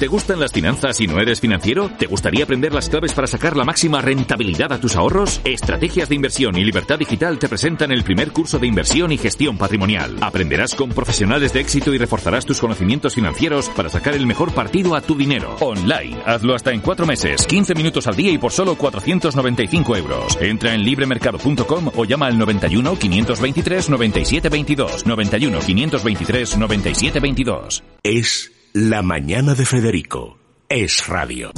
¿Te 0.00 0.08
gustan 0.08 0.40
las 0.40 0.50
finanzas 0.50 0.98
y 1.02 1.06
no 1.06 1.20
eres 1.20 1.40
financiero? 1.40 1.90
¿Te 1.98 2.06
gustaría 2.06 2.44
aprender 2.44 2.72
las 2.72 2.88
claves 2.88 3.12
para 3.12 3.26
sacar 3.26 3.54
la 3.54 3.64
máxima 3.64 4.00
rentabilidad 4.00 4.72
a 4.72 4.80
tus 4.80 4.96
ahorros? 4.96 5.42
Estrategias 5.44 6.08
de 6.08 6.14
inversión 6.14 6.56
y 6.56 6.64
libertad 6.64 6.98
digital 6.98 7.38
te 7.38 7.50
presentan 7.50 7.92
el 7.92 8.02
primer 8.02 8.32
curso 8.32 8.58
de 8.58 8.66
inversión 8.66 9.12
y 9.12 9.18
gestión 9.18 9.58
patrimonial. 9.58 10.16
Aprenderás 10.22 10.74
con 10.74 10.88
profesionales 10.88 11.52
de 11.52 11.60
éxito 11.60 11.92
y 11.92 11.98
reforzarás 11.98 12.46
tus 12.46 12.60
conocimientos 12.60 13.14
financieros 13.14 13.68
para 13.68 13.90
sacar 13.90 14.14
el 14.14 14.26
mejor 14.26 14.54
partido 14.54 14.94
a 14.94 15.02
tu 15.02 15.14
dinero. 15.14 15.56
Online. 15.60 16.16
Hazlo 16.24 16.54
hasta 16.54 16.72
en 16.72 16.80
cuatro 16.80 17.04
meses, 17.04 17.44
15 17.44 17.74
minutos 17.74 18.06
al 18.06 18.16
día 18.16 18.32
y 18.32 18.38
por 18.38 18.52
solo 18.52 18.76
495 18.76 19.96
euros. 19.98 20.38
Entra 20.40 20.72
en 20.72 20.82
libremercado.com 20.82 21.90
o 21.94 22.06
llama 22.06 22.24
al 22.24 22.38
91 22.38 22.96
523 22.96 23.90
9722. 23.90 25.04
91 25.04 25.58
523 25.60 26.56
9722. 26.56 27.82
Es 28.02 28.59
la 28.72 29.02
mañana 29.02 29.54
de 29.54 29.66
Federico. 29.66 30.38
Es 30.68 31.08
radio. 31.08 31.50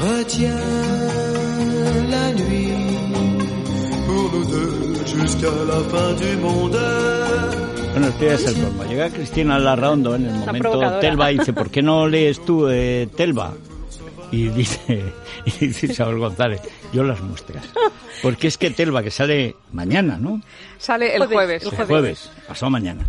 Retiens 0.00 0.54
la 2.08 2.32
nuit 2.34 2.72
pour 4.06 4.32
nous 4.32 4.44
deux 4.44 4.94
jusqu'à 5.04 5.48
la 5.66 5.80
fin 5.90 6.14
du 6.14 6.36
monde. 6.36 6.78
Bueno, 7.92 8.12
ya 8.20 8.34
es 8.34 8.46
el. 8.46 8.88
Llega 8.88 9.10
Cristina 9.10 9.58
Larraondo 9.58 10.14
en 10.14 10.26
el 10.26 10.34
momento. 10.34 11.00
Telva 11.00 11.32
y 11.32 11.38
dice, 11.38 11.52
¿por 11.52 11.70
qué 11.70 11.82
no 11.82 12.06
lees 12.06 12.44
tú 12.44 12.68
eh, 12.68 13.08
Telva? 13.16 13.54
Y 14.32 14.48
dice, 14.48 15.02
y 15.44 15.66
dice 15.66 15.86
Isabel 15.86 16.18
González, 16.18 16.60
yo 16.92 17.02
las 17.02 17.20
muestras. 17.20 17.64
Porque 18.22 18.48
es 18.48 18.58
que 18.58 18.70
Telva, 18.70 19.02
que 19.02 19.10
sale 19.10 19.56
mañana, 19.72 20.18
¿no? 20.18 20.40
Sale 20.78 21.16
el 21.16 21.26
jueves. 21.26 21.64
El 21.64 21.86
jueves, 21.86 22.30
pasado 22.46 22.70
mañana. 22.70 23.06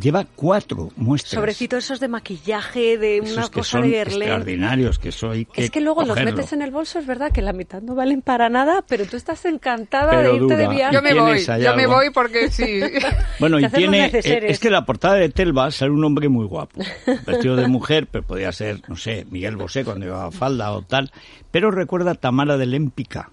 Lleva 0.00 0.24
cuatro 0.24 0.90
muestras. 0.96 1.32
Sobrecitos 1.38 1.84
esos 1.84 2.00
de 2.00 2.08
maquillaje, 2.08 2.96
de 2.96 3.18
Esos 3.18 3.36
una 3.36 3.46
que 3.48 3.60
cosa 3.60 3.70
son 3.70 3.82
de 3.82 3.88
Guerlain. 3.90 4.22
extraordinarios, 4.22 4.98
que 4.98 5.10
que 5.10 5.64
Es 5.64 5.70
que 5.70 5.80
luego 5.82 6.02
los 6.04 6.16
metes 6.16 6.52
en 6.54 6.62
el 6.62 6.70
bolso, 6.70 6.98
es 6.98 7.06
verdad 7.06 7.30
que 7.30 7.42
la 7.42 7.52
mitad 7.52 7.82
no 7.82 7.94
valen 7.94 8.22
para 8.22 8.48
nada, 8.48 8.82
pero 8.88 9.04
tú 9.04 9.16
estás 9.16 9.44
encantada 9.44 10.10
Pero 10.10 10.32
de 10.32 10.36
irte 10.36 10.56
de 10.56 10.68
viaje. 10.68 10.94
Yo 10.94 11.02
me 11.02 11.12
voy, 11.12 11.24
¿Tienes 11.32 11.48
ahí 11.50 11.62
yo 11.62 11.76
me 11.76 11.86
voy 11.86 12.10
porque 12.10 12.50
sí. 12.50 12.80
Bueno, 13.38 13.58
y 13.58 13.68
tiene. 13.68 14.02
neceseres. 14.02 14.52
Es 14.52 14.58
que 14.60 14.70
la 14.70 14.86
portada 14.86 15.14
de 15.14 15.28
Telva 15.28 15.70
sale 15.70 15.90
un 15.90 16.04
hombre 16.04 16.28
muy 16.28 16.46
guapo. 16.46 16.80
Vestido 17.26 17.56
de 17.56 17.68
mujer, 17.68 18.06
pero 18.10 18.24
podía 18.24 18.50
ser, 18.52 18.80
no 18.88 18.96
sé, 18.96 19.26
Miguel 19.30 19.56
Bosé 19.56 19.84
cuando 19.84 20.06
llevaba 20.06 20.30
falda 20.30 20.72
o 20.72 20.82
tal. 20.82 21.10
Pero 21.50 21.70
recuerda 21.70 22.12
a 22.12 22.14
Tamara 22.14 22.56
de 22.56 22.66
Lémpica. 22.66 23.30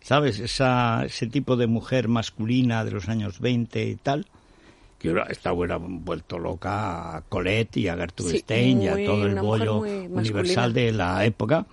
¿Sabes? 0.00 0.38
Esa, 0.38 1.04
ese 1.04 1.26
tipo 1.26 1.56
de 1.56 1.66
mujer 1.66 2.08
masculina 2.08 2.84
de 2.84 2.90
los 2.90 3.08
años 3.08 3.40
20 3.40 3.84
y 3.84 3.96
tal. 3.96 4.26
Que 4.98 5.10
ahora 5.10 5.26
está 5.30 5.52
hubiera 5.52 5.76
vuelto 5.78 6.38
loca 6.38 7.16
a 7.16 7.20
Colette 7.22 7.76
y 7.78 7.88
a 7.88 7.96
Gertrude 7.96 8.32
Sí, 8.32 8.38
Stein 8.38 8.82
y 8.82 8.88
a 8.88 8.94
todo 8.94 9.26
el 9.26 9.36
bollo 9.36 9.78
universal 9.78 10.72
de 10.72 10.92
la 10.92 11.24
época. 11.24 11.66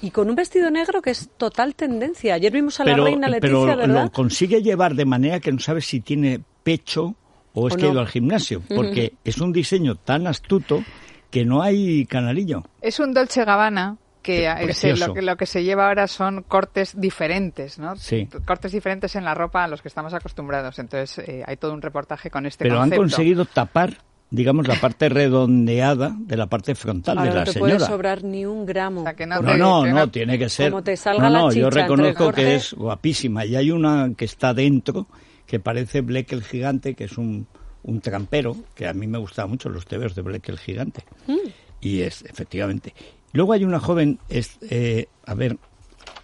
Y 0.00 0.12
con 0.12 0.30
un 0.30 0.36
vestido 0.36 0.70
negro 0.70 1.02
que 1.02 1.10
es 1.10 1.30
total 1.36 1.74
tendencia. 1.74 2.34
Ayer 2.34 2.52
vimos 2.52 2.78
a 2.78 2.84
la 2.84 2.92
pero, 2.92 3.04
reina 3.04 3.28
Leticia, 3.28 3.58
pero 3.58 3.76
¿verdad? 3.76 4.04
lo 4.04 4.12
consigue 4.12 4.62
llevar 4.62 4.94
de 4.94 5.04
manera 5.04 5.40
que 5.40 5.50
no 5.50 5.58
sabes 5.58 5.86
si 5.86 6.00
tiene 6.00 6.40
pecho 6.62 7.16
o 7.52 7.66
es 7.66 7.74
O 7.74 7.76
que 7.76 7.86
ha 7.86 7.90
ido 7.90 8.00
al 8.00 8.06
gimnasio, 8.06 8.62
porque 8.72 9.14
es 9.24 9.38
un 9.38 9.52
diseño 9.52 9.96
tan 9.96 10.28
astuto 10.28 10.84
que 11.30 11.44
no 11.44 11.62
hay 11.62 12.06
canalillo. 12.06 12.62
Es 12.80 13.00
un 13.00 13.12
Dolce 13.12 13.44
Gabbana 13.44 13.96
que 14.32 14.72
se- 14.74 14.96
lo, 14.96 15.14
que 15.14 15.22
lo 15.22 15.36
que 15.36 15.46
se 15.46 15.62
lleva 15.64 15.88
ahora 15.88 16.06
son 16.06 16.42
cortes 16.42 17.00
diferentes, 17.00 17.78
¿no? 17.78 17.96
Sí. 17.96 18.28
Cortes 18.44 18.72
diferentes 18.72 19.14
en 19.16 19.24
la 19.24 19.34
ropa 19.34 19.64
a 19.64 19.68
los 19.68 19.80
que 19.82 19.88
estamos 19.88 20.12
acostumbrados. 20.14 20.78
Entonces 20.78 21.18
eh, 21.28 21.42
hay 21.46 21.56
todo 21.56 21.72
un 21.72 21.82
reportaje 21.82 22.30
con 22.30 22.46
este 22.46 22.64
Pero 22.64 22.76
han 22.76 22.90
concepto. 22.90 23.02
conseguido 23.02 23.44
tapar, 23.46 23.98
digamos, 24.30 24.68
la 24.68 24.74
parte 24.76 25.08
redondeada 25.08 26.14
de 26.18 26.36
la 26.36 26.46
parte 26.46 26.74
frontal 26.74 27.18
Ahora 27.18 27.30
de 27.30 27.34
no 27.34 27.40
la 27.40 27.44
te 27.46 27.52
señora. 27.52 27.74
puede 27.76 27.86
sobrar 27.88 28.24
ni 28.24 28.44
un 28.44 28.66
gramo. 28.66 29.04
No, 29.26 29.56
no, 29.56 29.86
no, 29.86 30.10
tiene 30.10 30.38
que 30.38 30.48
ser. 30.48 30.70
Como 30.70 30.82
te 30.82 30.96
salga 30.96 31.22
no, 31.24 31.30
la 31.30 31.38
no, 31.38 31.44
yo 31.52 31.52
chicha 31.52 31.66
entre 31.66 31.80
el 31.80 31.88
reconozco 31.88 32.32
que 32.32 32.54
es 32.56 32.74
guapísima. 32.74 33.44
Y 33.46 33.56
hay 33.56 33.70
una 33.70 34.10
que 34.16 34.24
está 34.26 34.52
dentro 34.54 35.06
que 35.46 35.60
parece 35.60 36.02
Bleck 36.02 36.30
el 36.32 36.42
gigante, 36.44 36.94
que 36.94 37.04
es 37.04 37.16
un, 37.16 37.46
un 37.82 38.00
trampero, 38.02 38.54
que 38.74 38.86
a 38.86 38.92
mí 38.92 39.06
me 39.06 39.16
gustan 39.16 39.48
mucho 39.48 39.70
los 39.70 39.86
tebeos 39.86 40.14
de 40.14 40.20
Bleck 40.20 40.46
el 40.50 40.58
gigante. 40.58 41.04
Mm. 41.26 41.36
Y 41.80 42.02
es, 42.02 42.22
efectivamente. 42.24 42.92
Luego 43.38 43.52
hay 43.52 43.62
una 43.64 43.78
joven, 43.78 44.18
es, 44.28 44.58
eh, 44.62 45.06
a 45.24 45.32
ver, 45.34 45.58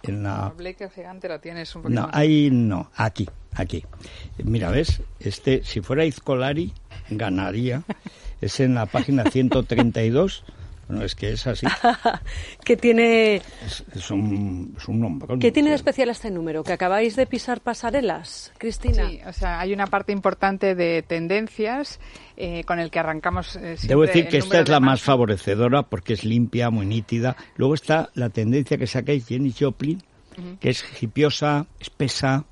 en 0.03 0.23
la... 0.23 0.49
Blake 0.49 0.89
gigante 0.89 1.29
lo 1.29 1.39
tienes 1.39 1.73
un 1.73 1.83
poquito 1.83 2.01
No, 2.01 2.07
más. 2.07 2.13
ahí 2.13 2.49
no, 2.51 2.91
aquí, 2.93 3.25
aquí. 3.53 3.85
Mira, 4.43 4.69
¿ves? 4.69 5.01
Este, 5.21 5.63
si 5.63 5.79
fuera 5.79 6.03
Izcolari, 6.03 6.73
ganaría. 7.09 7.83
Es 8.41 8.59
en 8.59 8.75
la 8.75 8.85
página 8.85 9.23
132. 9.31 10.43
Bueno, 10.87 11.03
es 11.03 11.15
que 11.15 11.31
es 11.33 11.47
así. 11.47 11.65
que 12.63 12.77
tiene, 12.77 13.37
Es, 13.65 13.83
es 13.95 14.11
un, 14.11 14.75
es 14.77 14.87
un 14.87 14.99
nombrón. 14.99 15.39
¿Qué 15.39 15.51
tiene 15.51 15.69
de 15.69 15.75
especial 15.75 16.09
este 16.09 16.29
número? 16.29 16.63
¿Que 16.63 16.73
acabáis 16.73 17.15
de 17.15 17.25
pisar 17.25 17.61
pasarelas, 17.61 18.53
Cristina? 18.59 19.09
Sí, 19.09 19.19
o 19.27 19.33
sea, 19.33 19.59
hay 19.59 19.73
una 19.73 19.87
parte 19.87 20.11
importante 20.11 20.75
de 20.75 21.01
tendencias 21.01 21.99
eh, 22.37 22.63
con 22.65 22.79
el 22.79 22.91
que 22.91 22.99
arrancamos. 22.99 23.55
eh, 23.55 23.77
Debo 23.87 24.03
decir 24.03 24.27
que 24.27 24.37
esta 24.37 24.59
es 24.59 24.69
la 24.69 24.79
más 24.79 25.01
favorecedora 25.01 25.81
porque 25.83 26.13
es 26.13 26.23
limpia, 26.23 26.69
muy 26.69 26.85
nítida. 26.85 27.35
Luego 27.55 27.73
está 27.73 28.09
la 28.13 28.29
tendencia 28.29 28.77
que 28.77 28.85
sacáis 28.85 29.25
Jenny 29.27 29.53
Joplin, 29.57 30.03
que 30.59 30.69
es 30.69 30.85
hipiosa, 31.01 31.65
espesa. 31.79 32.43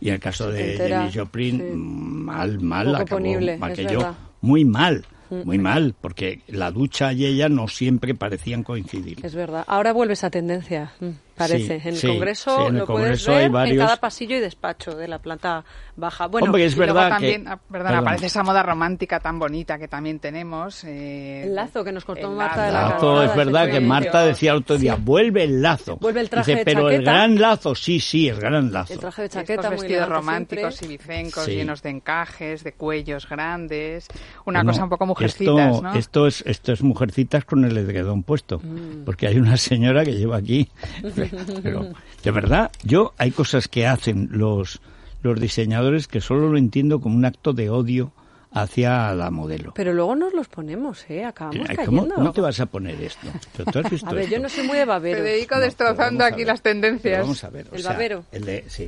Y 0.00 0.08
en 0.08 0.14
el 0.14 0.20
caso 0.20 0.50
de 0.50 0.76
Jenny 0.78 1.12
Joplin, 1.12 1.58
sí. 1.58 1.64
mal, 1.74 2.60
mal, 2.60 2.94
acabó 2.94 3.18
ponible, 3.18 3.54
es 3.54 3.62
aquello 3.62 3.98
verdad. 3.98 4.14
muy 4.40 4.64
mal. 4.64 5.04
Muy 5.30 5.58
mal, 5.58 5.94
porque 6.00 6.40
la 6.48 6.70
ducha 6.70 7.12
y 7.12 7.26
ella 7.26 7.48
no 7.48 7.68
siempre 7.68 8.14
parecían 8.14 8.62
coincidir. 8.62 9.24
Es 9.24 9.34
verdad. 9.34 9.64
Ahora 9.66 9.92
vuelve 9.92 10.14
esa 10.14 10.30
tendencia, 10.30 10.92
mm, 11.00 11.10
parece. 11.38 11.80
Sí, 11.80 11.88
en 11.88 11.94
el 11.94 11.96
sí, 12.00 12.06
Congreso 12.08 12.56
sí, 12.56 12.62
en 12.62 12.68
el 12.74 12.78
lo 12.80 12.86
Congreso 12.86 13.26
puedes 13.26 13.26
ver 13.26 13.36
hay 13.44 13.48
varios- 13.48 13.72
en 13.80 13.86
cada 13.86 13.96
pasillo 13.96 14.36
y 14.36 14.40
despacho 14.40 14.90
de 14.96 15.08
la 15.08 15.18
planta 15.20 15.64
baja. 15.96 16.26
Bueno, 16.26 16.46
Hombre, 16.46 16.64
es 16.66 16.74
Y 16.74 16.76
luego 16.76 16.94
verdad 16.94 17.08
también, 17.10 17.44
que... 17.44 17.50
ah, 17.50 17.58
Perdón. 17.70 17.94
aparece 17.94 18.26
esa 18.26 18.42
moda 18.42 18.62
romántica 18.62 19.20
tan 19.20 19.38
bonita 19.38 19.78
que 19.78 19.88
también 19.88 20.18
tenemos. 20.18 20.84
eh, 20.84 21.44
el 21.44 21.54
lazo 21.54 21.82
que 21.84 21.92
nos 21.92 22.04
contó 22.04 22.30
el 22.30 22.36
Marta 22.36 22.66
de 22.66 22.72
la 22.72 22.82
lazo. 22.90 23.22
Es 23.22 23.34
verdad 23.36 23.70
que 23.70 23.80
Marta 23.80 24.22
decía 24.22 24.50
el 24.52 24.58
otro 24.58 24.76
día, 24.78 24.96
vuelve 24.96 25.44
el 25.44 25.62
lazo. 25.62 25.96
Vuelve 25.96 26.20
el 26.20 26.28
traje 26.30 26.50
Dice, 26.52 26.58
de 26.60 26.64
pero 26.64 26.88
el 26.88 26.96
chaqueta". 26.96 27.12
gran 27.12 27.38
lazo, 27.40 27.74
sí, 27.74 28.00
sí, 28.00 28.28
el 28.28 28.36
gran 28.40 28.72
lazo. 28.72 28.92
El 28.92 28.98
traje 29.00 29.22
de 29.22 29.26
Estos 29.26 29.40
chaqueta 29.42 29.68
muy 29.70 29.78
vestidos 29.80 30.08
románticos 30.08 30.74
siempre. 30.76 30.94
y 30.94 30.98
bicencos 30.98 31.44
Sí. 31.44 31.50
llenos 31.52 31.82
de 31.82 31.90
encajes, 31.90 32.64
de 32.64 32.72
cuellos 32.72 33.28
grandes, 33.28 34.06
una 34.44 34.60
Bueno, 34.60 34.72
cosa 34.72 34.84
un 34.84 34.90
poco 34.90 35.06
mujercitas, 35.06 35.70
esto, 35.76 35.82
¿no? 35.82 35.94
Esto 35.94 36.26
es, 36.26 36.42
esto 36.46 36.72
es 36.72 36.82
mujercitas 36.82 37.44
con 37.44 37.64
el 37.64 37.76
edredón 37.76 38.22
puesto. 38.22 38.60
Mm. 38.62 39.04
Porque 39.04 39.26
hay 39.26 39.38
una 39.38 39.56
señora 39.56 40.04
que 40.04 40.12
lleva 40.14 40.36
aquí. 40.36 40.68
Pero, 41.62 41.92
de 42.22 42.30
verdad, 42.30 42.70
yo 42.84 43.14
hay 43.18 43.30
cosas 43.30 43.68
que 43.68 43.86
hacen 43.86 44.28
los, 44.32 44.80
los 45.22 45.40
diseñadores 45.40 46.06
que 46.08 46.20
solo 46.20 46.48
lo 46.48 46.58
entiendo 46.58 47.00
como 47.00 47.16
un 47.16 47.24
acto 47.24 47.52
de 47.52 47.70
odio 47.70 48.12
hacia 48.50 49.12
la 49.14 49.30
modelo. 49.30 49.72
Pero 49.74 49.92
luego 49.92 50.14
nos 50.16 50.32
los 50.32 50.48
ponemos, 50.48 51.04
¿eh? 51.10 51.24
Acabamos 51.24 51.68
Ay, 51.68 51.76
¿Cómo, 51.76 51.98
cayendo. 52.02 52.14
cómo 52.14 52.32
te 52.32 52.40
vas 52.40 52.58
a 52.60 52.66
poner 52.66 53.00
esto? 53.02 53.26
¿Pero 53.56 53.70
tú 53.70 53.78
has 53.80 53.90
visto 53.90 54.08
A 54.08 54.12
ver, 54.14 54.24
esto? 54.24 54.36
yo 54.36 54.42
no 54.42 54.48
soy 54.48 54.66
muy 54.66 54.78
de 54.78 54.84
babero. 54.86 55.18
Federico 55.18 55.58
destrozando 55.60 56.18
vamos 56.20 56.22
a 56.22 56.26
aquí 56.28 56.38
ver. 56.38 56.46
las 56.46 56.60
Pero 56.62 56.72
tendencias. 56.80 57.20
vamos 57.20 57.44
a 57.44 57.50
ver. 57.50 57.66
o 57.70 57.74
El 57.74 57.82
sea, 57.82 57.92
babero. 57.92 58.24
El 58.32 58.44
de, 58.44 58.64
sí. 58.68 58.86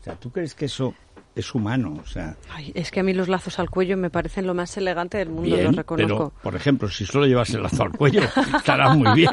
O 0.00 0.04
sea, 0.04 0.14
¿tú 0.14 0.30
crees 0.30 0.54
que 0.54 0.64
eso 0.64 0.94
es 1.34 1.54
humano? 1.54 1.98
O 2.02 2.06
sea, 2.06 2.36
Ay, 2.50 2.72
es 2.74 2.90
que 2.90 3.00
a 3.00 3.02
mí 3.02 3.12
los 3.14 3.28
lazos 3.28 3.58
al 3.58 3.70
cuello 3.70 3.96
me 3.96 4.10
parecen 4.10 4.46
lo 4.46 4.54
más 4.54 4.76
elegante 4.76 5.18
del 5.18 5.30
mundo, 5.30 5.54
bien, 5.56 5.64
lo 5.66 5.72
reconozco. 5.72 6.32
pero, 6.34 6.42
por 6.42 6.54
ejemplo, 6.56 6.88
si 6.90 7.06
solo 7.06 7.26
llevas 7.26 7.50
el 7.50 7.62
lazo 7.62 7.82
al 7.84 7.92
cuello, 7.92 8.20
estará 8.56 8.92
muy 8.94 9.14
bien. 9.14 9.30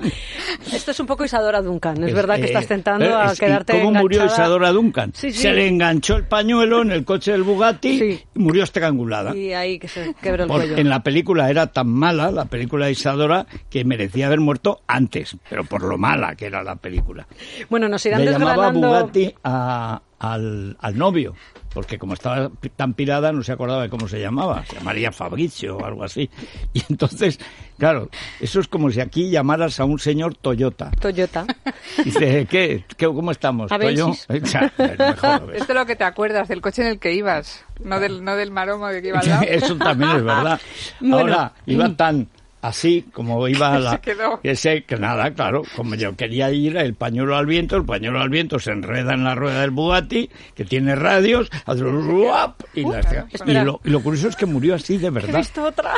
Esto 0.72 0.92
es 0.92 1.00
un 1.00 1.06
poco 1.08 1.26
Isadora 1.26 1.62
Duncan, 1.62 2.02
es, 2.04 2.10
Es- 2.10 2.16
verdad 2.16 2.36
que 2.36 2.44
eh, 2.44 2.46
estás 2.46 2.68
tentando 2.68 3.06
eh, 3.06 3.14
a 3.14 3.34
quedarte 3.36 3.74
¿Cómo 3.82 4.00
murió 4.00 4.20
enganchada. 4.22 4.44
Isadora 4.44 4.72
Duncan? 4.72 5.12
Sí, 5.14 5.32
sí. 5.32 5.40
Se 5.42 5.52
le 5.54 5.68
enganchó 5.68 6.16
el 6.16 6.26
pañuelo 6.26 6.82
en 6.82 6.92
el 6.92 7.06
coche 7.06 7.32
del 7.32 7.44
Bugatti 7.44 8.00
Sí. 8.00 8.24
y 8.36 8.40
murió 8.40 8.64
estrangulada. 8.64 9.36
Y 9.36 9.54
ahí 9.54 9.80
que 9.80 9.88
se 9.88 10.14
quebró 10.22 10.44
el 10.44 10.50
cuello. 10.50 10.78
en 10.78 10.90
la 10.90 11.04
película 11.04 11.50
era 11.50 11.68
tan 11.68 11.90
mala, 11.90 12.32
la 12.32 12.46
película 12.46 12.86
de 12.86 12.94
Isadora, 12.94 13.46
que 13.70 13.84
merecía 13.84 14.28
haber 14.28 14.40
muerto 14.40 14.82
antes, 14.88 15.36
pero 15.50 15.64
por 15.66 15.84
lo 15.84 15.98
mala 15.98 16.36
que 16.36 16.46
era 16.46 16.64
la 16.64 16.76
película. 16.76 17.28
Bueno, 17.70 17.88
nos 17.90 18.06
irán 18.06 18.24
Le 18.24 18.32
llamaba 18.32 18.52
desgranando... 18.72 18.88
Bugatti 18.88 19.34
a- 19.44 20.02
al, 20.20 20.76
al 20.80 20.98
novio, 20.98 21.34
porque 21.74 21.98
como 21.98 22.14
estaba 22.14 22.50
pi- 22.50 22.70
tan 22.70 22.94
pirada 22.94 23.32
no 23.32 23.42
se 23.44 23.52
acordaba 23.54 23.84
de 23.84 23.90
cómo 23.90 24.08
se 24.08 24.20
llamaba, 24.20 24.66
se 24.66 24.76
llamaría 24.76 25.12
Fabricio 25.12 25.78
o 25.78 25.86
algo 25.86 26.04
así. 26.04 26.30
Y 26.74 26.84
entonces, 26.90 27.40
claro, 27.78 28.10
eso 28.40 28.60
es 28.60 28.68
como 28.68 28.92
si 28.92 29.00
aquí 29.02 29.30
llamaras 29.30 29.80
a 29.80 29.86
un 29.86 29.98
señor 30.00 30.36
Toyota. 30.36 30.92
Toyota. 31.00 31.46
Dice, 32.04 32.46
¿qué? 32.50 32.84
¿Qué- 32.98 33.06
¿Cómo 33.08 33.32
estamos? 33.32 33.72
A 33.72 33.80
Toyo? 33.80 34.12
Esto 34.30 35.48
es 35.54 35.70
lo 35.70 35.86
que 35.86 35.96
te 35.96 36.04
acuerdas 36.04 36.48
del 36.48 36.62
coche 36.62 36.82
en 36.82 36.88
el 36.90 37.00
que 37.00 37.14
ibas, 37.14 37.64
no 37.84 38.00
del, 38.00 38.24
no 38.24 38.36
del 38.36 38.52
maromo 38.52 38.88
de 38.88 39.02
que 39.02 39.10
iba 39.10 39.20
al 39.20 39.28
lado. 39.30 39.44
Eso 39.48 39.76
también 39.78 40.12
es 40.12 40.24
verdad. 40.24 40.60
Bueno. 41.00 41.18
Ahora, 41.20 41.54
iba 41.66 41.90
tan 41.96 42.28
así 42.62 43.06
como 43.14 43.48
iba 43.48 43.78
la 43.80 43.92
Se 43.92 44.00
quedó. 44.02 44.40
ese 44.44 44.84
que 44.84 44.98
nada 44.98 45.32
claro 45.34 45.64
como 45.76 45.96
yo 45.96 46.16
quería 46.16 46.52
ir 46.52 46.76
el 46.78 46.94
pañuelo 46.94 47.38
al 47.38 47.46
viento 47.46 47.78
el 47.78 47.86
pañuelo 47.86 48.20
al 48.20 48.30
viento 48.30 48.60
se 48.60 48.72
enreda 48.72 49.14
en 49.14 49.24
la 49.24 49.36
rueda 49.36 49.62
del 49.62 49.72
Bugatti 49.72 50.30
que 50.56 50.66
tiene 50.66 50.96
radios 50.96 51.50
hace 51.66 51.82
ruap, 51.84 52.62
y, 52.74 52.84
las- 52.84 53.08
y 53.46 53.54
lo, 53.54 53.80
y 53.84 53.90
lo 53.90 54.02
curioso 54.04 54.28
es 54.30 54.36
que 54.36 54.46
murió 54.46 54.76
así 54.76 54.98
de 54.98 55.08
He 55.08 55.12
verdad 55.12 55.38
visto 55.40 55.64
otra. 55.64 55.94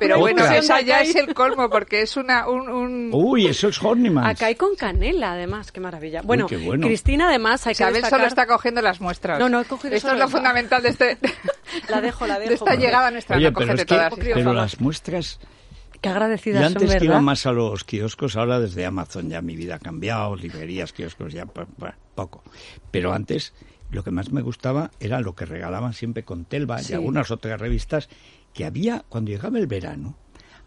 Pero 0.00 0.18
bueno, 0.18 0.42
Otra. 0.42 0.56
esa 0.58 0.80
ya 0.80 1.00
es 1.00 1.14
el 1.16 1.32
colmo 1.34 1.70
porque 1.70 2.02
es 2.02 2.16
una 2.16 2.48
un, 2.48 2.68
un- 2.68 3.10
uy 3.12 3.46
eso 3.46 3.68
es 3.68 3.82
Horniman 3.82 4.26
Acá 4.26 4.46
hay 4.46 4.54
con 4.54 4.74
canela, 4.76 5.32
además, 5.32 5.72
qué 5.72 5.80
maravilla. 5.80 6.20
Bueno, 6.22 6.46
qué 6.46 6.56
bueno. 6.56 6.86
Cristina, 6.86 7.28
además, 7.28 7.66
hay 7.66 7.72
que 7.72 7.76
Isabel 7.82 7.94
destacar... 7.94 8.18
solo 8.20 8.28
está 8.28 8.46
cogiendo 8.46 8.82
las 8.82 9.00
muestras. 9.00 9.38
No, 9.38 9.48
no, 9.48 9.60
he 9.60 9.64
cogido 9.64 9.94
Esto 9.94 10.08
solo 10.08 10.18
es 10.24 10.24
lo 10.24 10.36
fundamental 10.36 10.82
de 10.82 10.88
este 10.90 11.18
La 11.88 12.00
dejo, 12.00 12.26
la 12.26 12.34
de 12.38 12.40
dejo, 12.48 12.54
esta 12.54 12.64
porque- 12.66 12.78
llegada 12.78 13.10
nuestra. 13.10 13.36
Oye, 13.36 13.50
no, 13.50 13.58
pero 13.58 13.72
es 13.74 13.80
que 13.80 13.84
todas. 13.86 14.12
Pero 14.18 14.52
las 14.52 14.80
muestras 14.80 15.38
Qué 16.00 16.08
Yo 16.08 16.14
agradecidas 16.14 16.72
son, 16.72 16.82
antes 16.82 16.96
que 16.96 17.04
iba 17.04 17.20
más 17.20 17.46
a 17.46 17.52
los 17.52 17.84
kioscos, 17.84 18.36
ahora 18.36 18.60
desde 18.60 18.84
Amazon 18.86 19.28
ya 19.28 19.42
mi 19.42 19.56
vida 19.56 19.76
ha 19.76 19.78
cambiado, 19.78 20.36
librerías, 20.36 20.92
kioscos, 20.92 21.32
ya 21.32 21.46
poco. 21.46 22.42
Pero 22.90 23.12
antes 23.12 23.54
lo 23.90 24.02
que 24.04 24.10
más 24.10 24.32
me 24.32 24.42
gustaba 24.42 24.90
era 25.00 25.20
lo 25.20 25.34
que 25.34 25.46
regalaban 25.46 25.92
siempre 25.92 26.24
con 26.24 26.44
Telva 26.44 26.78
Sí. 26.78 26.92
y 26.92 26.94
algunas 26.96 27.30
otras 27.30 27.60
revistas 27.60 28.08
que 28.52 28.64
había 28.64 29.04
cuando 29.08 29.30
llegaba 29.30 29.58
el 29.58 29.66
verano. 29.66 30.16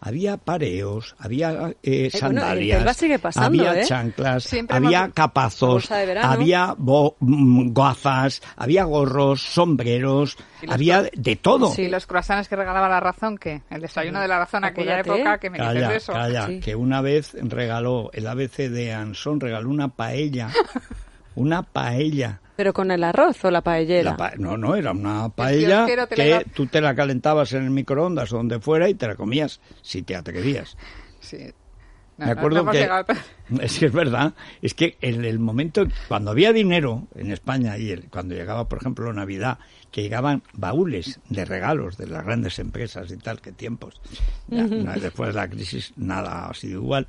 Había 0.02 0.38
pareos, 0.38 1.14
había 1.18 1.74
eh, 1.82 2.04
en 2.04 2.10
sandalias, 2.10 2.78
Telva 2.78 2.94
sigue 2.94 3.18
pasando, 3.18 3.48
había 3.68 3.82
¿eh? 3.82 3.84
chanclas, 3.84 4.44
Siempre 4.44 4.76
había 4.78 5.00
hemos- 5.04 5.12
capazos, 5.14 5.90
había 5.92 6.74
bo- 6.78 7.16
mm, 7.20 7.72
gafas, 7.74 8.40
había 8.56 8.84
gorros, 8.84 9.42
sombreros, 9.42 10.38
había 10.68 11.02
de 11.02 11.36
todo. 11.36 11.70
Sí, 11.72 11.88
los 11.88 12.06
croissants 12.06 12.48
que 12.48 12.56
regalaba 12.56 12.88
la 12.88 13.00
razón, 13.00 13.36
¿qué? 13.36 13.60
El 13.68 13.82
desayuno 13.82 14.20
de 14.22 14.28
la 14.28 14.38
razón 14.38 14.64
aquella 14.64 15.00
Acuérdate. 15.00 15.20
época 15.20 15.38
que 15.38 15.50
me 15.50 15.58
dices 15.58 15.74
Calla, 15.74 15.88
de 15.90 15.96
eso. 15.96 16.12
calla, 16.14 16.46
Sí. 16.46 16.60
que 16.60 16.74
una 16.74 17.02
vez 17.02 17.36
regaló 17.38 18.10
el 18.14 18.26
ABC 18.26 18.70
de 18.70 18.94
Anson, 18.94 19.38
regaló 19.38 19.68
una 19.68 19.88
paella, 19.88 20.48
una 21.34 21.62
paella. 21.62 22.39
Pero 22.60 22.74
con 22.74 22.90
el 22.90 23.02
arroz 23.04 23.42
o 23.46 23.50
la 23.50 23.62
paellera. 23.62 24.10
La 24.10 24.16
pa- 24.18 24.34
no, 24.36 24.58
no, 24.58 24.74
era 24.76 24.92
una 24.92 25.30
paella 25.30 25.86
kiosquero 25.86 26.06
te 26.08 26.16
la 26.28 26.38
que 26.40 26.44
tú 26.50 26.66
te 26.66 26.82
la 26.82 26.94
calentabas 26.94 27.54
en 27.54 27.64
el 27.64 27.70
microondas 27.70 28.30
o 28.34 28.36
donde 28.36 28.60
fuera 28.60 28.86
y 28.90 28.92
te 28.92 29.06
la 29.08 29.14
comías 29.16 29.62
si 29.80 30.02
te 30.02 30.14
atrevías. 30.14 30.76
Sí. 31.20 31.38
Me 32.18 32.26
No, 32.26 32.34
no, 32.34 32.38
acuerdo 32.38 32.64
no 32.64 32.70
que 32.70 32.80
llegado 32.80 33.06
es 33.62 33.78
que 33.78 33.86
es 33.86 33.92
verdad, 33.92 34.34
es 34.60 34.74
que 34.74 34.98
en 35.00 35.24
el 35.24 35.38
momento 35.38 35.86
cuando 36.06 36.32
había 36.32 36.52
dinero 36.52 37.08
en 37.14 37.32
España 37.32 37.78
y 37.78 37.92
el- 37.92 38.10
cuando 38.10 38.34
llegaba, 38.34 38.68
por 38.68 38.78
ejemplo, 38.80 39.10
Navidad, 39.14 39.58
que 39.90 40.02
llegaban 40.02 40.42
baúles 40.52 41.18
de 41.30 41.46
regalos 41.46 41.96
de 41.96 42.08
las 42.08 42.26
grandes 42.26 42.58
empresas 42.58 43.10
y 43.10 43.16
tal, 43.16 43.40
que 43.40 43.52
tiempos. 43.52 43.98
Ya, 44.48 44.64
después 44.66 45.28
de 45.30 45.34
la 45.40 45.48
crisis 45.48 45.94
nada 45.96 46.46
ha 46.50 46.52
sido 46.52 46.82
igual, 46.82 47.06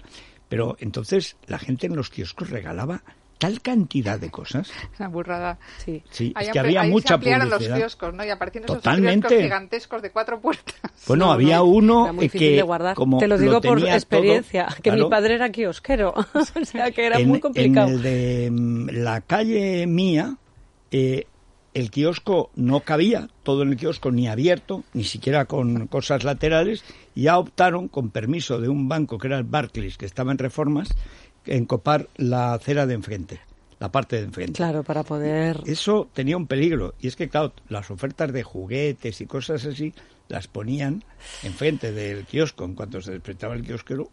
pero 0.48 0.77
entonces 0.80 1.36
la 1.48 1.59
gente 1.59 1.88
en 1.88 1.98
los 1.98 2.09
kioscos 2.09 2.50
regalaba 2.50 3.03
tal 3.41 3.59
cantidad 3.59 4.19
de 4.19 4.29
cosas. 4.29 4.71
Una 4.99 5.09
burrada. 5.09 5.57
Sí. 5.83 6.03
Sí, 6.11 6.31
es 6.39 6.49
que 6.49 6.59
había 6.59 6.81
ahí 6.81 6.91
mucha 6.91 7.07
se 7.07 7.13
ampliaron 7.15 7.49
los 7.49 7.57
publicidad. 7.57 7.77
kioscos, 7.79 8.13
¿no? 8.13 8.23
Y 8.23 8.29
aparecieron 8.29 8.65
esos 8.65 8.77
Totalmente. 8.83 9.27
kioscos 9.27 9.43
gigantescos 9.43 10.01
de 10.03 10.11
cuatro 10.11 10.39
puertas. 10.39 10.75
Bueno, 11.07 11.25
No, 11.25 11.31
había 11.31 11.57
no, 11.57 11.63
uno 11.65 12.03
era 12.03 12.13
muy 12.13 12.25
difícil 12.25 12.49
que 12.49 12.55
de 12.57 12.61
guardar. 12.61 12.95
como 12.95 13.17
Te 13.17 13.27
lo 13.27 13.39
digo 13.39 13.59
por 13.59 13.79
todo, 13.79 13.89
experiencia, 13.89 14.67
que 14.83 14.91
mi 14.91 15.09
padre 15.09 15.33
era 15.33 15.51
kiosquero, 15.51 16.13
o 16.33 16.65
sea 16.65 16.91
que 16.91 17.07
era 17.07 17.17
en, 17.19 17.27
muy 17.27 17.39
complicado. 17.39 17.88
En 17.88 17.93
el 17.95 18.01
de 18.03 18.49
mm, 18.51 18.89
la 18.91 19.21
calle 19.21 19.88
mía, 19.88 20.35
eh, 20.91 21.25
el 21.73 21.89
kiosco 21.89 22.51
no 22.55 22.81
cabía, 22.81 23.27
todo 23.41 23.63
en 23.63 23.69
el 23.69 23.77
kiosco 23.77 24.11
ni 24.11 24.27
abierto, 24.27 24.83
ni 24.93 25.03
siquiera 25.03 25.45
con 25.45 25.88
cosas 25.88 26.23
laterales, 26.23 26.83
y 27.15 27.23
ya 27.23 27.39
optaron, 27.39 27.88
con 27.88 28.11
permiso 28.11 28.59
de 28.59 28.69
un 28.69 28.88
banco 28.88 29.17
que 29.17 29.27
era 29.27 29.39
el 29.39 29.45
Barclays, 29.45 29.97
que 29.97 30.05
estaba 30.05 30.31
en 30.31 30.38
reformas, 30.38 30.89
en 31.45 31.65
copar 31.65 32.07
la 32.17 32.53
acera 32.53 32.85
de 32.85 32.93
enfrente, 32.93 33.41
la 33.79 33.91
parte 33.91 34.17
de 34.17 34.23
enfrente. 34.23 34.53
Claro, 34.53 34.83
para 34.83 35.03
poder... 35.03 35.61
Eso 35.65 36.09
tenía 36.13 36.38
un 36.38 36.47
peligro, 36.47 36.93
y 36.99 37.07
es 37.07 37.15
que, 37.15 37.29
claro, 37.29 37.53
las 37.69 37.89
ofertas 37.91 38.31
de 38.31 38.43
juguetes 38.43 39.21
y 39.21 39.25
cosas 39.25 39.65
así 39.65 39.93
las 40.27 40.47
ponían 40.47 41.03
enfrente 41.43 41.91
del 41.91 42.25
kiosco. 42.25 42.63
En 42.63 42.73
cuanto 42.73 43.01
se 43.01 43.11
despertaba 43.11 43.53
el 43.53 43.63
kiosquero, 43.63 44.09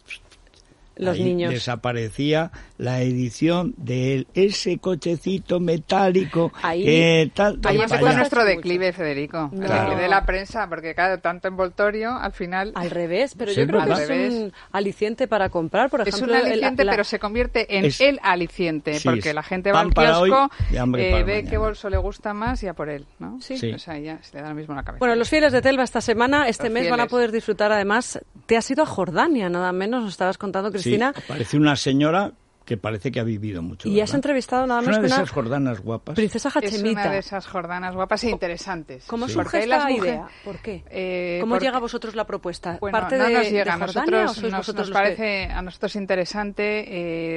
Los 0.99 1.15
ahí 1.17 1.25
niños. 1.25 1.53
desaparecía 1.53 2.51
la 2.77 3.01
edición 3.03 3.75
de 3.77 4.27
ese 4.35 4.79
cochecito 4.79 5.61
metálico 5.61 6.53
Ahí- 6.63 6.85
que 6.85 7.31
tal. 7.35 7.59
Ahí 7.65 7.81
empezó 7.81 8.13
nuestro 8.13 8.45
declive, 8.45 8.93
Federico. 8.93 9.51
El 9.53 9.61
No. 9.61 9.69
declive 9.69 10.03
de 10.03 10.09
la 10.09 10.25
prensa, 10.25 10.69
porque 10.69 10.95
claro, 10.95 11.19
tanto 11.21 11.49
envoltorio, 11.49 12.17
al 12.17 12.33
final 12.33 12.73
Al 12.75 12.91
revés, 12.91 13.35
pero 13.37 13.53
Sí, 13.53 13.61
yo 13.61 13.67
creo 13.67 13.85
que 13.85 13.93
es 13.93 14.09
revés. 14.09 14.35
un 14.35 14.53
aliciente 14.73 15.27
para 15.29 15.49
comprar, 15.49 15.91
por 15.91 16.01
es 16.03 16.09
ejemplo... 16.09 16.33
un 16.35 16.41
el- 16.41 16.47
aliciente, 16.53 16.85
la- 16.85 16.93
pero 16.93 17.05
se 17.05 17.19
convierte 17.19 17.79
en 17.79 17.85
Es- 17.87 18.01
el 18.01 18.19
aliciente, 18.23 18.95
Sí, 18.95 19.09
porque 19.09 19.29
es 19.31 19.35
la 19.35 19.43
gente 19.43 19.73
va 19.73 19.81
al 19.81 19.87
hoy 19.89 20.31
kiosco, 20.31 20.51
y 20.71 20.77
hambre 20.77 21.09
eh, 21.11 21.23
ve 21.25 21.33
mañana. 21.35 21.51
qué 21.51 21.59
bolso 21.59 21.89
le 21.91 21.97
gusta 21.97 22.35
más 22.35 22.63
y 22.63 22.69
a 22.69 22.75
por 22.75 22.89
él, 22.89 23.07
¿no? 23.19 23.41
Sí. 23.41 23.57
Sí. 23.59 23.73
O 23.73 23.79
sea, 23.79 23.99
ya 23.99 24.19
se 24.23 24.37
le 24.37 24.43
da 24.43 24.49
lo 24.51 24.55
mismo 24.55 24.73
en 24.73 24.77
la 24.79 24.83
cabeza. 24.85 24.99
Bueno, 25.01 25.15
los 25.15 25.29
fieles 25.29 25.53
de 25.53 25.63
Telva 25.63 25.83
esta 25.85 26.01
semana, 26.01 26.49
este 26.49 26.65
Los 26.65 26.73
mes, 26.73 26.91
van 26.91 27.01
a 27.01 27.07
poder 27.07 27.33
disfrutar 27.33 27.73
además... 27.73 28.21
Te 28.47 28.57
has 28.57 28.71
ido 28.71 28.83
a 28.83 28.87
Jordania, 28.87 29.51
nada 29.51 29.73
menos, 29.73 30.03
nos 30.03 30.13
estabas 30.13 30.39
contando, 30.39 30.71
Cristina. 30.71 30.88
Sí, 30.97 31.23
parece 31.27 31.57
una 31.57 31.77
señora 31.77 32.33
que 32.69 32.77
parece 32.77 33.11
que 33.11 33.19
ha 33.19 33.25
vivido 33.25 33.63
mucho. 33.63 33.89
y 33.89 33.99
has 34.01 34.13
entrevistado 34.13 34.67
nada 34.67 34.81
Es 34.81 34.87
menos 34.87 34.99
una 34.99 35.03
que 35.07 35.09
de 35.09 35.15
una 35.15 35.23
esas 35.25 35.31
jordanas 35.35 35.81
guapas. 35.81 36.15
princesa 36.15 36.49
es 36.51 36.57
Hachemita. 36.57 37.01
una 37.01 37.11
de 37.13 37.19
esas 37.19 37.47
jordanas 37.47 37.95
guapas 37.95 38.25
e 38.25 38.31
interesantes. 38.31 39.05
¿Cómo 39.07 39.27
Sí. 39.27 39.33
surge 39.35 39.61
esta 39.61 39.79
las 39.79 39.91
idea? 39.91 40.29
¿Por 40.45 40.59
qué? 40.59 40.85
Eh, 40.91 41.39
¿Cómo 41.41 41.55
porque- 41.55 41.65
llega 41.67 41.79
a 41.79 41.81
vosotros 41.81 42.15
la 42.15 42.25
propuesta? 42.27 42.77
Bueno, 42.81 42.99
¿Parte 42.99 43.17
no 43.17 43.25
de, 43.25 43.33
nos 43.33 43.45
de 43.47 43.51
llega. 43.51 43.75
A 43.75 43.79
Jordania 43.79 44.11
nosotros 44.11 44.31
o 44.31 44.35
sois 44.41 44.53
nos, 44.53 44.59
vosotros 44.61 44.89
nos 44.89 44.89
los 44.91 45.09
que- 45.09 45.17
parece 45.17 45.45
a 45.53 45.63
nosotros 45.63 45.97
interesante. 45.97 46.85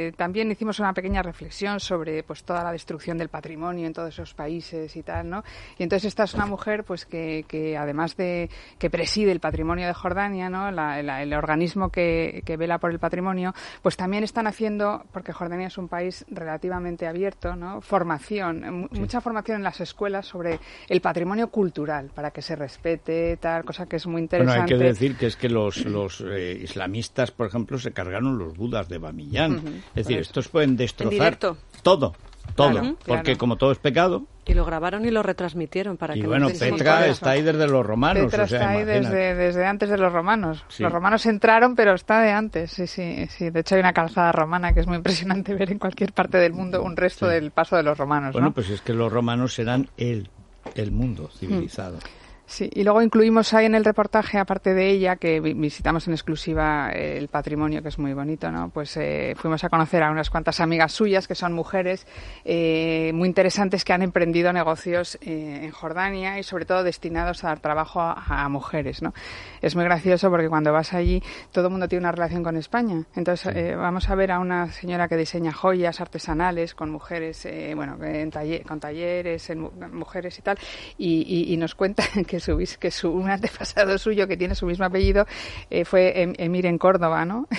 eh, 0.08 0.12
también 0.18 0.52
hicimos 0.52 0.80
una 0.80 0.94
pequeña 0.94 1.22
reflexión 1.24 1.80
sobre 1.80 2.24
pues 2.24 2.44
toda 2.44 2.64
la 2.64 2.72
destrucción 2.74 3.18
del 3.18 3.30
patrimonio 3.30 3.88
en 3.88 3.94
todos 3.94 4.10
esos 4.10 4.34
países 4.34 4.96
y 4.96 5.04
tal, 5.04 5.30
¿no? 5.30 5.44
Y 5.78 5.84
entonces 5.84 6.08
esta 6.10 6.24
es 6.26 6.34
una 6.34 6.46
mujer 6.46 6.84
pues 6.84 7.06
que, 7.06 7.46
que 7.48 7.78
además 7.78 8.18
de 8.18 8.50
que 8.78 8.90
preside 8.90 9.32
el 9.32 9.40
patrimonio 9.40 9.88
de 9.88 9.94
Jordania, 9.94 10.50
¿no? 10.50 10.72
La- 10.72 11.02
la- 11.02 11.22
el 11.24 11.34
organismo 11.34 11.90
que, 11.90 12.42
que 12.46 12.58
vela 12.58 12.78
por 12.80 12.92
el 12.92 13.00
patrimonio, 13.00 13.54
pues 13.82 13.96
también 13.96 14.24
están 14.24 14.48
haciendo, 14.48 15.04
porque 15.22 15.34
Jordania 15.34 15.68
es 15.68 15.78
un 15.78 15.88
país 15.88 16.26
relativamente 16.32 17.06
abierto, 17.06 17.56
¿no? 17.56 17.80
Formación, 17.80 18.62
mu- 18.74 18.88
mucha 18.94 19.22
formación 19.22 19.58
en 19.58 19.64
las 19.64 19.80
escuelas 19.80 20.26
sobre 20.26 20.60
el 20.90 21.00
patrimonio 21.00 21.50
cultural 21.52 22.10
para 22.16 22.32
que 22.32 22.42
se 22.42 22.56
respete, 22.56 23.38
tal, 23.38 23.64
cosa 23.64 23.86
que 23.86 23.98
es 23.98 24.08
muy 24.08 24.14
Bueno, 24.14 24.24
interesante. 24.24 24.74
hay 24.74 24.80
que 24.80 24.84
decir 24.84 25.16
que 25.18 25.28
es 25.28 25.36
que 25.36 25.48
los, 25.48 25.86
los 25.86 26.24
eh, 26.28 26.60
islamistas, 26.64 27.30
por 27.30 27.46
ejemplo, 27.46 27.78
se 27.78 27.92
cargaron 27.92 28.40
los 28.40 28.58
budas 28.58 28.90
de 28.90 28.98
Bamiyan. 28.98 29.58
Es 29.90 30.08
decir, 30.08 30.18
eso. 30.18 30.30
estos 30.32 30.48
pueden 30.48 30.76
destrozar 30.76 31.36
todo, 31.36 31.56
todo, 31.84 32.16
Claro, 32.56 32.96
porque 33.06 33.24
claro. 33.24 33.38
como 33.38 33.58
todo 33.58 33.72
es 33.74 33.78
pecado, 33.78 34.26
Y 34.44 34.56
lo 34.56 34.66
grabaron 34.66 35.06
y 35.06 35.12
lo 35.12 35.22
retransmitieron 35.22 35.98
para 35.98 36.18
y 36.18 36.22
que 36.22 36.28
bueno, 36.28 36.48
désemos 36.48 36.80
Petra 36.80 37.06
está 37.06 37.30
ahí 37.32 37.44
desde 37.44 37.68
los 37.68 37.86
romanos, 37.86 38.26
Petra 38.26 38.46
o 38.46 38.48
sea, 38.48 38.58
está 38.60 38.70
ahí 38.72 38.84
desde, 38.84 39.36
desde 39.36 39.66
antes 39.68 39.90
de 39.90 39.98
los 40.00 40.12
romanos. 40.12 40.66
Sí. 40.68 40.82
Los 40.82 40.92
romanos 40.92 41.26
entraron, 41.28 41.76
pero 41.76 41.94
está 41.94 42.22
de 42.22 42.32
antes. 42.32 42.72
Sí, 42.72 42.88
sí, 42.88 43.28
sí. 43.30 43.52
De 43.52 43.60
hecho, 43.60 43.76
hay 43.76 43.82
una 43.82 43.94
calzada 43.94 44.32
romana 44.32 44.74
que 44.74 44.80
es 44.80 44.88
muy 44.88 44.98
impresionante 44.98 45.54
ver 45.56 45.72
en 45.72 45.78
cualquier 45.78 46.12
parte 46.12 46.40
del 46.40 46.54
mundo 46.54 46.82
un 46.82 46.98
resto 46.98 47.28
Sí. 47.28 47.34
del 47.34 47.52
paso 47.52 47.76
de 47.76 47.84
los 47.84 47.98
romanos. 47.98 48.34
Bueno, 48.34 48.48
¿no? 48.48 48.54
pues 48.54 48.70
es 48.72 48.82
que 48.82 48.94
los 48.94 49.12
romanos 49.14 49.60
eran 49.60 49.90
el, 49.98 50.28
el 50.76 50.92
mundo 50.92 51.30
civilizado. 51.38 52.00
Sí, 52.54 52.70
y 52.74 52.84
luego 52.84 53.02
incluimos 53.02 53.54
ahí 53.54 53.66
en 53.66 53.76
el 53.76 53.86
reportaje, 53.86 54.38
aparte 54.38 54.74
de 54.74 54.90
ella, 54.90 55.16
que 55.16 55.40
vi- 55.40 55.54
visitamos 55.54 56.06
en 56.10 56.14
exclusiva 56.14 56.92
eh, 56.92 57.18
el 57.18 57.30
patrimonio, 57.30 57.82
que 57.82 57.88
es 57.88 57.98
muy 57.98 58.12
bonito, 58.14 58.52
¿no? 58.52 58.70
Pues 58.72 58.98
eh, 58.98 59.36
fuimos 59.38 59.64
a 59.64 59.70
conocer 59.70 60.04
a 60.04 60.12
unas 60.12 60.30
cuantas 60.30 60.60
amigas 60.60 60.92
suyas, 60.92 61.30
que 61.30 61.34
son 61.36 61.54
mujeres 61.54 62.06
eh, 62.44 63.12
muy 63.14 63.30
interesantes 63.30 63.86
que 63.86 63.94
han 63.94 64.02
emprendido 64.02 64.52
negocios 64.52 65.18
eh, 65.22 65.62
en 65.64 65.72
Jordania 65.72 66.40
y 66.40 66.44
sobre 66.44 66.66
todo 66.66 66.84
destinados 66.84 67.46
a 67.46 67.48
dar 67.48 67.62
trabajo 67.62 68.02
a, 68.02 68.16
a 68.44 68.50
mujeres, 68.50 69.02
¿no? 69.02 69.14
Es 69.62 69.78
muy 69.78 69.86
gracioso 69.86 70.30
porque 70.30 70.50
cuando 70.50 70.74
vas 70.74 70.92
allí 70.94 71.24
todo 71.54 71.68
el 71.68 71.72
mundo 71.72 71.88
tiene 71.88 72.02
una 72.04 72.12
relación 72.12 72.44
con 72.44 72.58
España. 72.58 73.06
Entonces 73.16 73.56
eh, 73.56 73.76
vamos 73.78 74.10
a 74.10 74.16
ver 74.16 74.30
a 74.34 74.40
una 74.40 74.70
señora 74.74 75.08
que 75.08 75.16
diseña 75.16 75.54
joyas 75.54 76.02
artesanales 76.02 76.76
con 76.76 76.90
mujeres, 76.92 77.46
eh, 77.46 77.72
bueno, 77.78 77.98
en 78.04 78.30
taller- 78.30 78.66
con 78.68 78.82
talleres, 78.82 79.50
en 79.50 79.60
mu- 79.62 79.72
mujeres 79.94 80.38
y 80.38 80.42
tal, 80.42 80.58
y, 80.98 81.22
y- 81.26 81.54
y 81.54 81.56
nos 81.56 81.76
cuenta 81.76 82.04
que 82.28 82.41
que 82.80 82.92
su 82.92 83.12
un 83.12 83.30
antepasado 83.30 83.98
suyo 83.98 84.28
que 84.28 84.38
tiene 84.38 84.56
su 84.56 84.66
mismo 84.66 84.86
apellido 84.86 85.26
eh, 85.70 85.86
fue 85.86 86.22
em- 86.22 86.34
Emir 86.38 86.66
en 86.66 86.78
Córdoba, 86.78 87.26
¿no? 87.26 87.48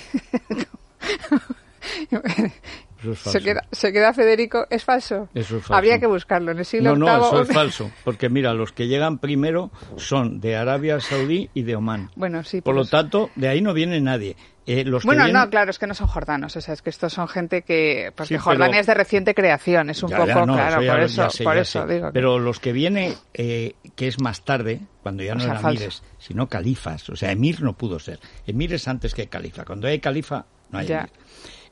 Eso 3.03 3.13
es 3.13 3.19
falso. 3.19 3.39
Se 3.39 3.45
queda, 3.45 3.65
se 3.73 3.93
queda 3.93 4.13
Federico, 4.15 4.67
¿es 4.71 4.85
falso? 4.85 5.29
Eso 5.35 5.57
es 5.57 5.63
falso. 5.63 5.75
Habría 5.75 5.99
que 5.99 6.07
buscarlo 6.07 6.53
en 6.53 6.59
el 6.61 6.65
siglo 6.65 6.97
No, 6.97 7.07
no, 7.07 7.27
eso 7.27 7.43
es 7.43 7.49
falso, 7.53 7.91
porque 8.05 8.29
mira, 8.29 8.55
los 8.55 8.73
que 8.73 8.87
llegan 8.89 9.19
primero 9.19 9.71
son 9.97 10.41
de 10.41 10.57
Arabia 10.57 11.01
Saudí 11.01 11.51
y 11.55 11.63
de 11.63 11.77
Omán. 11.77 12.11
Bueno, 12.17 12.43
sí, 12.45 12.61
Por 12.61 12.75
lo 12.75 12.85
tanto, 12.85 13.31
de 13.35 13.49
ahí 13.49 13.61
no 13.61 13.75
viene 13.75 14.01
nadie. 14.01 14.37
Eh, 14.65 14.85
los 14.85 15.03
Bueno, 15.05 15.25
vienen- 15.25 15.43
no, 15.43 15.51
claro, 15.51 15.73
es 15.73 15.79
que 15.81 15.89
no 15.89 15.95
son 15.95 16.07
jordanos, 16.07 16.55
o 16.57 16.61
sea, 16.61 16.73
es 16.75 16.83
que 16.83 16.91
estos 16.91 17.13
son 17.13 17.27
gente 17.27 17.63
que... 17.63 18.13
Porque 18.15 18.29
Sí, 18.29 18.35
pero- 18.35 18.45
Jordania 18.45 18.79
es 18.79 18.87
de 18.87 18.95
reciente 18.95 19.35
creación, 19.35 19.91
es 19.91 20.01
un 20.05 20.11
Ya, 20.11 20.19
poco, 20.19 20.29
ya, 20.29 20.47
no, 20.47 20.55
claro, 20.55 20.77
por 20.87 21.01
eso, 21.01 21.31
sé, 21.31 21.43
por 21.43 21.57
eso 21.59 21.85
digo. 21.85 22.11
Pero 22.13 22.39
los 22.39 22.61
que 22.61 22.73
viene, 22.73 23.15
eh, 23.35 23.75
que 23.97 24.07
es 24.07 24.21
más 24.21 24.45
tarde, 24.45 24.81
cuando 25.03 25.25
ya 25.25 25.33
O 25.33 25.35
no 25.35 25.41
sea, 25.41 25.51
eran 25.51 25.63
falso. 25.63 25.81
emires, 25.83 26.03
sino 26.19 26.49
califas. 26.49 27.09
O 27.11 27.17
sea, 27.17 27.33
emir 27.33 27.61
no 27.61 27.73
pudo 27.73 27.99
ser. 27.99 28.21
Emir 28.47 28.73
es 28.73 28.87
antes 28.87 29.15
que 29.15 29.27
califa. 29.27 29.65
Cuando 29.65 29.89
hay 29.89 29.99
califa, 29.99 30.47
no 30.71 30.79
hay 30.79 30.87
Ya. 30.87 30.99
emir. 31.01 31.11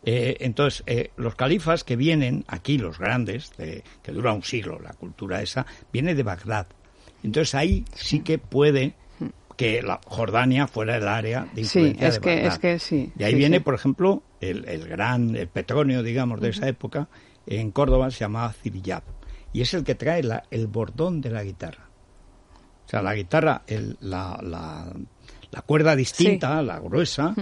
Eh, 0.04 0.38
entonces, 0.40 0.82
eh, 0.86 1.10
los 1.16 1.34
califas 1.34 1.84
que 1.84 1.96
vienen 1.96 2.44
aquí, 2.48 2.78
los 2.78 2.98
grandes, 2.98 3.52
de- 3.58 3.84
que 4.02 4.12
dura 4.12 4.32
un 4.32 4.42
siglo, 4.42 4.78
la 4.80 4.92
cultura 4.94 5.42
esa, 5.42 5.66
viene 5.92 6.14
de 6.14 6.22
Bagdad. 6.22 6.66
Entonces 7.22 7.54
ahí 7.54 7.84
sí 7.94 8.20
que 8.20 8.38
puede 8.38 8.94
que 9.58 9.82
la 9.82 10.00
Jordania 10.06 10.66
fuera 10.66 10.96
el 10.96 11.06
área 11.06 11.46
de 11.54 11.64
Sí, 11.64 11.78
influencia 11.80 12.08
es 12.08 12.14
de 12.14 12.20
que- 12.22 12.34
Bagdad. 12.36 12.52
es 12.52 12.58
que 12.58 12.78
sí, 12.78 13.12
De 13.14 13.24
ahí 13.26 13.32
sí, 13.32 13.38
viene, 13.38 13.58
sí. 13.58 13.62
por 13.62 13.74
ejemplo, 13.74 14.22
el, 14.40 14.66
el 14.66 14.88
gran 14.88 15.36
el 15.36 15.48
petróleo, 15.48 16.02
digamos, 16.02 16.40
de 16.40 16.48
esa 16.48 16.66
época, 16.66 17.08
en 17.46 17.70
Córdoba 17.70 18.10
se 18.10 18.20
llamaba 18.20 18.54
Cirillab. 18.54 19.02
Y 19.52 19.60
es 19.60 19.74
el 19.74 19.84
que 19.84 19.94
trae 19.94 20.22
la- 20.22 20.44
el 20.50 20.66
bordón 20.66 21.20
de 21.20 21.28
la 21.30 21.44
guitarra. 21.44 21.90
O 22.86 22.88
sea, 22.88 23.02
la 23.02 23.14
guitarra, 23.14 23.62
el- 23.66 23.98
la, 24.00 24.38
la- 24.42 24.92
la 25.50 25.62
cuerda 25.62 25.94
distinta, 25.94 26.62
la 26.62 26.78
gruesa, 26.78 27.34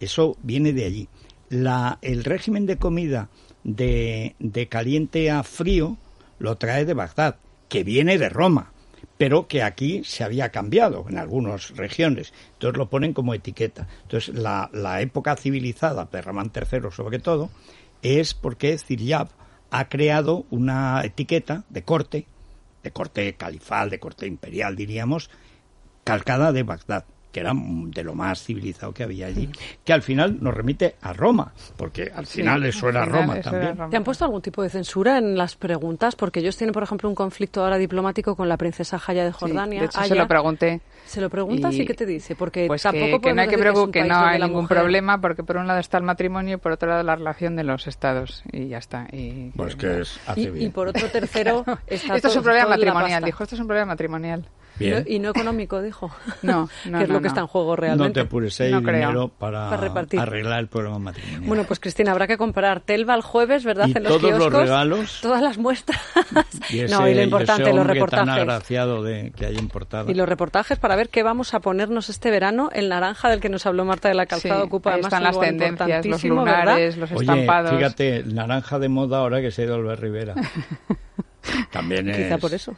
eso 0.00 0.36
viene 0.42 0.72
de 0.72 0.84
allí. 0.86 1.08
La, 1.48 1.98
el 2.02 2.24
régimen 2.24 2.66
de 2.66 2.76
comida 2.76 3.28
de, 3.62 4.34
de 4.38 4.68
caliente 4.68 5.30
a 5.30 5.42
frío 5.42 5.96
lo 6.38 6.56
trae 6.56 6.84
de 6.84 6.94
Bagdad, 6.94 7.36
que 7.68 7.84
viene 7.84 8.18
de 8.18 8.28
Roma, 8.28 8.72
pero 9.18 9.48
que 9.48 9.62
aquí 9.62 10.02
se 10.04 10.24
había 10.24 10.50
cambiado 10.50 11.06
en 11.08 11.18
algunas 11.18 11.76
regiones. 11.76 12.32
Entonces 12.54 12.76
lo 12.76 12.90
ponen 12.90 13.12
como 13.12 13.34
etiqueta. 13.34 13.88
Entonces 14.02 14.34
la, 14.34 14.70
la 14.72 15.00
época 15.00 15.36
civilizada, 15.36 16.08
de 16.10 16.22
Ramán 16.22 16.52
III 16.54 16.90
sobre 16.90 17.18
todo, 17.18 17.50
es 18.02 18.34
porque 18.34 18.76
Ziryab 18.78 19.28
ha 19.70 19.88
creado 19.88 20.46
una 20.50 21.02
etiqueta 21.04 21.64
de 21.70 21.82
corte, 21.82 22.26
de 22.82 22.90
corte 22.92 23.34
califal, 23.34 23.90
de 23.90 23.98
corte 23.98 24.26
imperial, 24.26 24.76
diríamos, 24.76 25.30
calcada 26.04 26.52
de 26.52 26.62
Bagdad, 26.62 27.04
que 27.36 27.40
era 27.40 27.52
de 27.54 28.02
lo 28.02 28.14
más 28.14 28.42
civilizado 28.42 28.94
que 28.94 29.02
había 29.02 29.26
allí, 29.26 29.50
que 29.84 29.92
al 29.92 30.00
final 30.00 30.38
nos 30.40 30.54
remite 30.54 30.94
a 31.02 31.12
Roma, 31.12 31.52
porque 31.76 32.10
al 32.14 32.24
Sí, 32.24 32.38
final 32.40 32.64
eso 32.64 32.86
al 32.88 32.96
era 32.96 33.04
final 33.04 33.20
Roma 33.20 33.34
eso 33.38 33.50
también. 33.50 33.64
era 33.72 33.74
Roma. 33.74 33.90
¿Te 33.90 33.96
han 33.98 34.04
puesto 34.04 34.24
algún 34.24 34.40
tipo 34.40 34.62
de 34.62 34.70
censura 34.70 35.18
en 35.18 35.36
las 35.36 35.54
preguntas? 35.54 36.16
Porque 36.16 36.40
ellos 36.40 36.56
tienen, 36.56 36.72
por 36.72 36.82
ejemplo, 36.82 37.10
un 37.10 37.14
conflicto 37.14 37.62
ahora 37.62 37.76
diplomático 37.76 38.36
con 38.36 38.48
la 38.48 38.56
princesa 38.56 38.98
Jaya 38.98 39.22
de 39.26 39.32
Sí, 39.32 39.36
Jordania. 39.38 39.80
de 39.80 39.84
hecho, 39.86 39.98
se 39.98 40.04
Aya. 40.14 40.22
lo 40.22 40.28
pregunté. 40.28 40.80
¿Se 41.04 41.20
lo 41.20 41.28
preguntas 41.28 41.74
y, 41.74 41.82
Y- 41.82 41.84
qué 41.84 41.92
te 41.92 42.06
dice? 42.06 42.34
Porque 42.36 42.66
Pues 42.68 42.82
tampoco 42.82 43.20
que, 43.20 43.28
que 43.28 43.34
no 43.34 43.42
hay 43.42 43.48
que 43.48 43.54
es 43.56 43.60
que 43.92 44.04
no 44.04 44.16
hay 44.18 44.40
ningún 44.40 44.62
mujer- 44.62 44.78
problema, 44.78 45.20
porque 45.20 45.44
por 45.44 45.58
un 45.58 45.66
lado 45.66 45.78
está 45.78 45.98
el 45.98 46.04
matrimonio 46.04 46.54
y 46.54 46.56
por 46.58 46.72
otro 46.72 46.88
lado 46.88 47.02
la 47.02 47.16
relación 47.16 47.54
de 47.54 47.64
los 47.64 47.86
estados. 47.86 48.42
Y 48.50 48.68
ya 48.68 48.78
está. 48.78 49.08
Y, 49.12 49.50
Pues 49.54 49.76
que 49.76 50.00
es, 50.00 50.18
hace 50.26 50.40
Y, 50.40 50.50
bien. 50.50 50.66
y 50.68 50.70
por 50.70 50.88
otro 50.88 51.06
tercero 51.08 51.64
está 51.86 52.14
esto 52.16 52.16
es 52.16 52.22
todo- 52.22 52.38
un 52.38 52.44
problema 52.44 52.68
matrimonial, 52.70 53.22
dijo. 53.24 53.42
Esto 53.42 53.56
es 53.56 53.60
un 53.60 53.66
problema 53.66 53.88
matrimonial. 53.92 54.46
Bien. 54.78 55.04
Y 55.06 55.20
no 55.20 55.30
económico, 55.30 55.80
dijo. 55.80 56.10
No, 56.42 56.68
no, 56.84 56.98
que 56.98 57.04
es 57.04 57.08
no, 57.08 57.14
lo 57.14 57.22
que 57.22 57.25
no. 57.26 57.30
está 57.30 57.40
en 57.42 57.46
juego 57.46 57.70
No 57.70 57.76
realmente. 57.76 58.12
te 58.14 58.20
apures, 58.20 58.60
hay 58.60 58.72
No 58.72 58.82
creo. 58.82 58.94
dinero 58.94 59.28
para, 59.28 59.68
Para 59.70 59.76
repartir. 59.82 60.20
arreglar 60.20 60.60
el 60.60 60.68
problema 60.68 60.98
matrimonial. 60.98 61.42
Bueno, 61.46 61.64
pues 61.64 61.80
Cristina, 61.80 62.12
habrá 62.12 62.26
que 62.26 62.36
comprar 62.38 62.80
Telva 62.80 63.14
el 63.14 63.22
jueves, 63.22 63.64
¿verdad? 63.64 63.86
Y 63.88 63.96
en 63.96 64.02
los 64.04 64.12
todos 64.12 64.22
los 64.30 64.38
kioscos, 64.40 64.60
regalos. 64.62 65.18
Todas 65.22 65.42
las 65.42 65.58
muestras. 65.58 66.00
y 66.70 66.80
ese, 66.80 66.94
no, 66.94 67.08
y 67.08 67.14
lo 67.14 67.20
y 67.20 67.24
importante, 67.24 67.62
ese 67.62 67.70
los 67.72 67.80
hombre 67.80 68.00
tan 68.00 68.08
reportajes. 68.10 68.42
agraciado 68.42 69.02
de 69.02 69.32
que 69.36 69.46
hay 69.46 69.56
en 69.56 69.68
portada. 69.68 70.10
Y 70.10 70.14
los 70.14 70.28
reportajes 70.28 70.78
para 70.78 70.96
ver 70.96 71.08
qué 71.08 71.22
vamos 71.22 71.54
a 71.54 71.60
ponernos 71.60 72.08
este 72.08 72.30
verano. 72.30 72.70
El 72.72 72.88
naranja 72.88 73.28
del 73.28 73.40
que 73.40 73.48
nos 73.48 73.66
habló 73.66 73.84
Marta 73.84 74.08
de 74.08 74.14
la 74.14 74.26
Calzada 74.26 74.56
Sí, 74.56 74.62
ocupa 74.66 74.90
además 74.92 75.06
están 75.12 75.20
un 75.22 75.24
las 75.24 75.40
tendencias, 75.40 75.78
los 75.78 76.24
importantísimo, 76.24 76.44
¿verdad? 76.44 76.60
lunares, 76.64 76.96
los 76.96 77.12
Oye, 77.12 77.20
estampados. 77.20 77.70
fíjate, 77.76 78.16
el 78.16 78.34
naranja 78.34 78.78
de 78.78 78.88
moda 78.88 79.18
ahora 79.18 79.40
que 79.40 79.50
se 79.50 79.62
ha 79.62 79.64
ido 79.66 79.74
Albert 79.76 80.00
Rivera. 80.00 80.34
También 81.70 82.08
es... 82.10 82.16
Quizá 82.16 82.38
por 82.38 82.52
eso. 82.54 82.74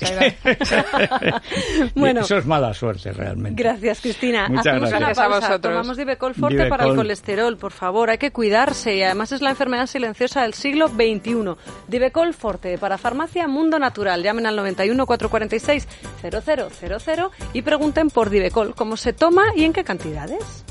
Bueno. 1.94 2.22
Eso 2.22 2.36
es 2.38 2.46
mala 2.46 2.74
suerte, 2.74 3.12
realmente. 3.12 3.62
Gracias, 3.62 4.00
Cristina. 4.00 4.48
Muchas 4.48 4.66
Hacemos 4.66 4.90
gracias. 4.90 4.98
una 4.98 5.06
Gracias 5.06 5.18
a 5.26 5.28
pausa. 5.30 5.46
vosotros. 5.48 5.72
Tomamos 5.72 5.96
Divecol 5.96 6.34
Forte 6.34 6.54
Divecol. 6.56 6.70
para 6.78 6.90
el 6.90 6.96
colesterol, 6.96 7.56
por 7.56 7.72
favor. 7.72 8.10
Hay 8.10 8.18
que 8.18 8.30
cuidarse 8.32 8.94
y 8.96 9.02
además 9.02 9.32
es 9.32 9.40
la 9.40 9.50
enfermedad 9.50 9.86
silenciosa 9.86 10.42
del 10.42 10.54
siglo 10.54 10.88
XXI. 10.88 11.54
Divecol 11.88 12.34
Forte 12.34 12.78
para 12.78 12.98
Farmacia 12.98 13.46
Mundo 13.48 13.78
Natural. 13.78 14.22
Llamen 14.22 14.46
al 14.46 14.56
91 14.56 15.06
446 15.06 15.88
0000 16.22 17.28
y 17.52 17.62
pregunten 17.62 18.10
por 18.10 18.30
Divecol, 18.30 18.74
cómo 18.74 18.96
se 18.96 19.12
toma 19.12 19.44
y 19.56 19.64
en 19.64 19.72
qué 19.72 19.84
cantidades. 19.84 20.64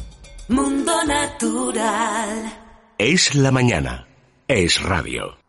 Mundo 0.49 0.93
Natural. 1.05 2.53
Es 2.97 3.35
la 3.35 3.51
mañana. 3.51 4.07
Es 4.47 4.81
radio. 4.81 5.42